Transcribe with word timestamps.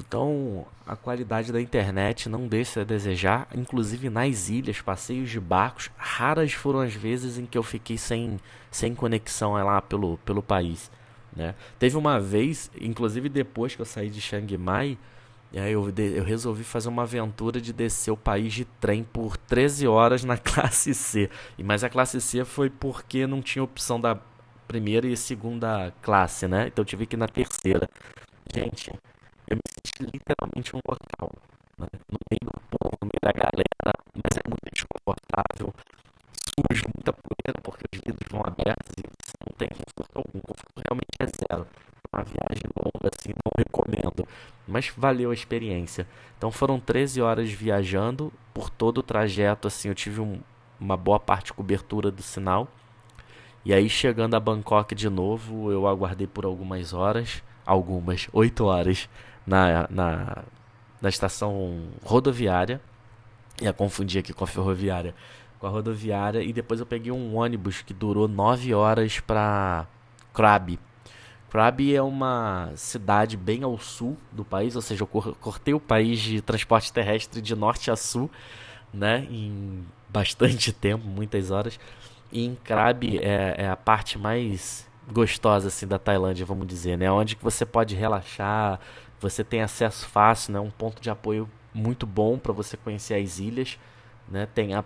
Então, 0.00 0.66
a 0.86 0.96
qualidade 0.96 1.52
da 1.52 1.60
internet 1.60 2.28
não 2.28 2.48
deixa 2.48 2.80
a 2.80 2.84
desejar, 2.84 3.48
inclusive 3.54 4.08
nas 4.08 4.48
ilhas, 4.48 4.80
passeios 4.80 5.30
de 5.30 5.38
barcos, 5.38 5.90
raras 5.96 6.52
foram 6.52 6.80
as 6.80 6.94
vezes 6.94 7.38
em 7.38 7.46
que 7.46 7.58
eu 7.58 7.62
fiquei 7.62 7.98
sem, 7.98 8.38
sem 8.70 8.94
conexão 8.94 9.52
lá 9.52 9.80
pelo, 9.82 10.18
pelo 10.18 10.42
país. 10.42 10.90
Né? 11.34 11.54
Teve 11.78 11.96
uma 11.96 12.18
vez, 12.18 12.70
inclusive 12.80 13.28
depois 13.28 13.74
que 13.74 13.82
eu 13.82 13.86
saí 13.86 14.10
de 14.10 14.20
Chiang 14.20 14.56
Mai, 14.58 14.98
eu, 15.52 15.92
eu 15.98 16.24
resolvi 16.24 16.64
fazer 16.64 16.88
uma 16.88 17.02
aventura 17.02 17.60
de 17.60 17.72
descer 17.72 18.10
o 18.10 18.16
país 18.16 18.54
de 18.54 18.64
trem 18.64 19.04
por 19.04 19.36
13 19.36 19.86
horas 19.86 20.24
na 20.24 20.36
classe 20.38 20.94
C. 20.94 21.28
Mas 21.62 21.84
a 21.84 21.90
classe 21.90 22.20
C 22.20 22.44
foi 22.44 22.70
porque 22.70 23.26
não 23.26 23.42
tinha 23.42 23.62
opção 23.62 24.00
da 24.00 24.18
primeira 24.66 25.06
e 25.06 25.16
segunda 25.16 25.92
classe, 26.00 26.48
né? 26.48 26.68
Então 26.68 26.82
eu 26.82 26.86
tive 26.86 27.04
que 27.04 27.16
ir 27.16 27.18
na 27.18 27.28
terceira. 27.28 27.88
Gente, 28.54 28.90
eu 29.52 29.56
me 29.56 29.62
senti 29.68 30.10
literalmente 30.16 30.74
um 30.74 30.80
local. 30.88 31.30
Né? 31.78 31.86
No 32.10 32.18
meio 32.30 32.44
do 32.44 32.60
povo, 32.70 32.96
no 33.02 33.08
meio 33.08 33.22
da 33.22 33.32
galera, 33.32 33.92
mas 34.14 34.36
é 34.38 34.48
muito 34.48 34.68
desconfortável. 34.72 35.74
Sujo, 36.48 36.84
muita 36.96 37.12
poeira, 37.12 37.60
porque 37.62 37.84
os 37.92 38.00
vidros 38.00 38.28
vão 38.30 38.40
abertos 38.40 38.96
e 38.96 39.02
você 39.02 39.36
não 39.46 39.56
tem 39.56 39.68
conforto 39.68 40.16
algum. 40.16 40.40
Conforto 40.40 40.82
realmente 40.84 41.16
é 41.20 41.26
zero. 41.26 41.66
Uma 42.12 42.24
viagem 42.24 42.64
longa, 42.76 43.10
assim, 43.12 43.32
não 43.44 43.52
recomendo. 43.56 44.28
Mas 44.66 44.92
valeu 44.96 45.30
a 45.30 45.34
experiência. 45.34 46.06
Então 46.38 46.50
foram 46.50 46.80
13 46.80 47.20
horas 47.20 47.50
viajando. 47.50 48.32
Por 48.54 48.68
todo 48.68 48.98
o 48.98 49.02
trajeto, 49.02 49.68
assim, 49.68 49.88
eu 49.88 49.94
tive 49.94 50.20
um, 50.20 50.40
uma 50.78 50.96
boa 50.96 51.20
parte 51.20 51.46
de 51.46 51.52
cobertura 51.54 52.10
do 52.10 52.22
sinal. 52.22 52.68
E 53.64 53.72
aí, 53.72 53.88
chegando 53.88 54.34
a 54.34 54.40
Bangkok 54.40 54.94
de 54.94 55.08
novo, 55.08 55.70
eu 55.70 55.86
aguardei 55.86 56.26
por 56.26 56.44
algumas 56.44 56.92
horas 56.92 57.42
algumas, 57.64 58.28
8 58.32 58.64
horas 58.64 59.08
na, 59.46 59.86
na, 59.90 60.44
na 61.00 61.08
estação 61.08 61.88
rodoviária. 62.04 62.80
Ia 63.60 63.72
confundir 63.72 64.20
aqui 64.20 64.32
com 64.32 64.44
a 64.44 64.46
ferroviária. 64.46 65.14
Com 65.58 65.66
a 65.66 65.70
rodoviária. 65.70 66.42
E 66.42 66.52
depois 66.52 66.80
eu 66.80 66.86
peguei 66.86 67.12
um 67.12 67.36
ônibus 67.36 67.82
que 67.82 67.94
durou 67.94 68.26
9 68.28 68.74
horas 68.74 69.20
para 69.20 69.86
Krabi. 70.32 70.78
Krabi 71.52 71.94
é 71.94 72.00
uma 72.00 72.72
cidade 72.76 73.36
bem 73.36 73.62
ao 73.62 73.78
sul 73.78 74.16
do 74.32 74.42
país, 74.42 74.74
ou 74.74 74.80
seja, 74.80 75.02
eu 75.02 75.06
cortei 75.06 75.74
o 75.74 75.80
país 75.80 76.18
de 76.18 76.40
transporte 76.40 76.90
terrestre 76.90 77.42
de 77.42 77.54
norte 77.54 77.90
a 77.90 77.96
sul, 77.96 78.30
né, 78.90 79.26
em 79.30 79.84
bastante 80.08 80.72
tempo, 80.72 81.06
muitas 81.06 81.50
horas. 81.50 81.78
E 82.32 82.46
em 82.46 82.54
Krabi 82.54 83.18
é, 83.18 83.56
é 83.58 83.68
a 83.68 83.76
parte 83.76 84.18
mais 84.18 84.88
gostosa 85.10 85.68
assim 85.68 85.86
da 85.86 85.98
Tailândia, 85.98 86.46
vamos 86.46 86.66
dizer, 86.66 86.96
né? 86.96 87.10
Onde 87.10 87.36
que 87.36 87.42
você 87.44 87.64
pode 87.64 87.94
relaxar, 87.94 88.80
você 89.20 89.42
tem 89.42 89.62
acesso 89.62 90.06
fácil, 90.06 90.52
né? 90.52 90.60
Um 90.60 90.70
ponto 90.70 91.00
de 91.00 91.10
apoio 91.10 91.48
muito 91.74 92.06
bom 92.06 92.38
para 92.38 92.52
você 92.52 92.76
conhecer 92.76 93.14
as 93.14 93.38
ilhas, 93.38 93.78
né? 94.28 94.46
Tem 94.54 94.74
a, 94.74 94.84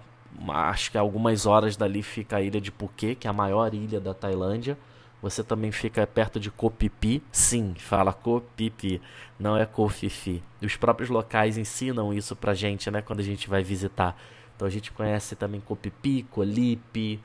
acho 0.48 0.90
que 0.90 0.98
algumas 0.98 1.46
horas 1.46 1.76
dali 1.76 2.02
fica 2.02 2.36
a 2.36 2.42
ilha 2.42 2.60
de 2.60 2.70
Phuket, 2.70 3.16
que 3.16 3.26
é 3.26 3.30
a 3.30 3.32
maior 3.32 3.74
ilha 3.74 4.00
da 4.00 4.14
Tailândia. 4.14 4.78
Você 5.22 5.42
também 5.42 5.72
fica 5.72 6.06
perto 6.06 6.38
de 6.38 6.50
Koh 6.50 6.70
Phi 6.70 6.90
Phi. 7.00 7.22
Sim, 7.32 7.74
fala 7.78 8.12
Koh 8.12 8.42
Phi 8.56 8.72
Phi, 8.76 9.02
não 9.38 9.56
é 9.56 9.64
Koh 9.64 9.88
Phi 9.88 10.08
Phi. 10.08 10.42
Os 10.62 10.76
próprios 10.76 11.08
locais 11.08 11.56
ensinam 11.56 12.12
isso 12.12 12.36
pra 12.36 12.54
gente, 12.54 12.90
né, 12.90 13.02
quando 13.02 13.20
a 13.20 13.24
gente 13.24 13.48
vai 13.48 13.62
visitar. 13.62 14.16
Então 14.54 14.68
a 14.68 14.70
gente 14.70 14.92
conhece 14.92 15.34
também 15.34 15.60
Koh 15.60 15.76
Phi 15.76 15.92
Phi, 16.02 16.22
Koh 16.30 16.44
Lip, 16.44 17.20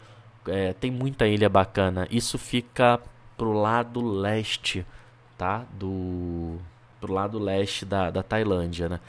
é, 0.47 0.73
tem 0.73 0.91
muita 0.91 1.27
ilha 1.27 1.49
bacana. 1.49 2.07
Isso 2.09 2.37
fica 2.37 2.99
pro 3.37 3.53
lado 3.53 4.01
leste, 4.01 4.85
tá? 5.37 5.65
Do 5.73 6.57
pro 6.99 7.13
lado 7.13 7.39
leste 7.39 7.83
da, 7.83 8.11
da 8.11 8.21
Tailândia, 8.21 8.87
né? 8.87 8.99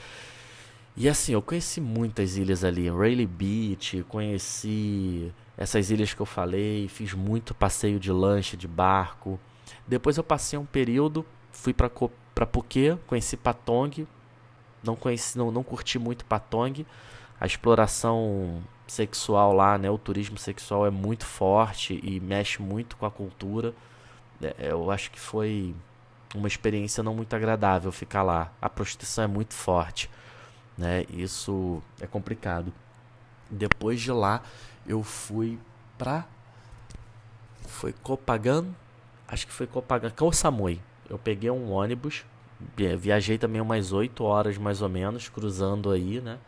E 0.96 1.08
assim, 1.08 1.32
eu 1.32 1.42
conheci 1.42 1.80
muitas 1.80 2.36
ilhas 2.36 2.64
ali, 2.64 2.88
Rayleigh 2.88 3.26
Beach, 3.26 4.04
conheci 4.08 5.32
essas 5.56 5.90
ilhas 5.90 6.12
que 6.12 6.20
eu 6.20 6.26
falei, 6.26 6.88
fiz 6.88 7.14
muito 7.14 7.54
passeio 7.54 7.98
de 7.98 8.10
lancha, 8.12 8.56
de 8.56 8.68
barco. 8.68 9.40
Depois 9.86 10.16
eu 10.16 10.24
passei 10.24 10.58
um 10.58 10.66
período, 10.66 11.24
fui 11.50 11.72
para 11.72 11.90
para 12.34 12.46
Phuket, 12.46 12.98
conheci 13.06 13.36
Patong, 13.36 14.06
não 14.82 14.96
conheci, 14.96 15.36
não, 15.36 15.50
não 15.50 15.62
curti 15.62 15.98
muito 15.98 16.24
Patong. 16.24 16.86
A 17.40 17.46
exploração 17.46 18.62
sexual 18.92 19.54
lá, 19.54 19.78
né? 19.78 19.90
O 19.90 19.96
turismo 19.96 20.36
sexual 20.36 20.86
é 20.86 20.90
muito 20.90 21.24
forte 21.24 21.98
e 22.02 22.20
mexe 22.20 22.60
muito 22.60 22.94
com 22.96 23.06
a 23.06 23.10
cultura. 23.10 23.72
É, 24.40 24.70
eu 24.70 24.90
acho 24.90 25.10
que 25.10 25.18
foi 25.18 25.74
uma 26.34 26.46
experiência 26.46 27.02
não 27.02 27.14
muito 27.14 27.34
agradável 27.34 27.90
ficar 27.90 28.22
lá. 28.22 28.52
A 28.60 28.68
prostituição 28.68 29.24
é 29.24 29.26
muito 29.26 29.54
forte, 29.54 30.10
né? 30.76 31.06
Isso 31.08 31.82
é 32.00 32.06
complicado. 32.06 32.72
Depois 33.50 33.98
de 33.98 34.12
lá, 34.12 34.42
eu 34.86 35.02
fui 35.02 35.58
pra 35.96 36.26
foi 37.66 37.94
Copagan, 37.94 38.66
acho 39.26 39.46
que 39.46 39.52
foi 39.52 39.66
Copagan, 39.66 40.10
Koh 40.10 40.32
Samui. 40.32 40.80
Eu 41.08 41.18
peguei 41.18 41.50
um 41.50 41.72
ônibus, 41.72 42.26
viajei 42.98 43.38
também 43.38 43.60
umas 43.60 43.90
8 43.90 44.22
horas 44.22 44.58
mais 44.58 44.82
ou 44.82 44.88
menos, 44.90 45.30
cruzando 45.30 45.90
aí, 45.90 46.20
né? 46.20 46.38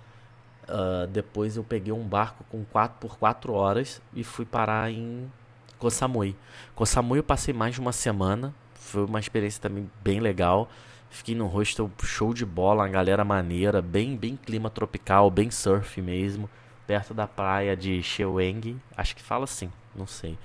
Uh, 0.69 1.07
depois 1.09 1.57
eu 1.57 1.65
peguei 1.65 1.93
um 1.93 2.07
barco 2.07 2.43
com 2.51 2.65
4 2.65 2.97
por 2.99 3.19
4 3.19 3.53
horas 3.53 4.01
e 4.15 4.25
fui 4.25 4.47
parar 4.47 4.91
em 4.91 5.31
Koh 5.79 5.91
Samui. 5.91 6.37
Koh 6.75 6.87
Samui 6.87 7.19
eu 7.19 7.25
passei 7.25 7.53
mais 7.53 7.75
de 7.75 7.81
uma 7.81 7.93
semana. 7.93 8.55
Foi 8.75 9.05
uma 9.05 9.21
experiência 9.21 9.61
também 9.61 9.91
bem 10.03 10.21
legal. 10.21 10.69
Fiquei 11.11 11.35
no 11.35 11.47
hostel 11.47 11.91
show 12.03 12.35
de 12.35 12.45
bola, 12.45 12.83
uma 12.83 12.89
galera 12.89 13.25
maneira, 13.25 13.81
bem, 13.81 14.17
bem 14.17 14.37
clima 14.37 14.69
tropical, 14.69 15.31
bem 15.31 15.51
surf 15.51 16.01
mesmo, 16.01 16.51
perto 16.87 17.15
da 17.15 17.27
praia 17.27 17.77
de 17.77 18.03
Cheweng, 18.03 18.77
acho 18.97 19.15
que 19.15 19.23
fala 19.23 19.45
assim, 19.45 19.71
não 19.95 20.09
sei. 20.09 20.37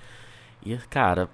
E 0.63 0.77
cara, 0.77 1.27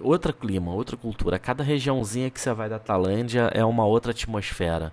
outro 0.00 0.32
clima, 0.32 0.72
outra 0.72 0.96
cultura. 0.96 1.38
Cada 1.38 1.62
regiãozinha 1.62 2.30
que 2.30 2.40
você 2.40 2.52
vai 2.52 2.68
da 2.68 2.80
Tailândia 2.80 3.48
é 3.54 3.64
uma 3.64 3.84
outra 3.84 4.10
atmosfera 4.10 4.92